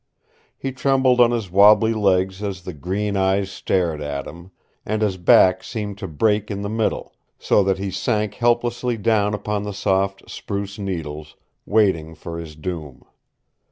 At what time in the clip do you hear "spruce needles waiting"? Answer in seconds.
10.27-12.15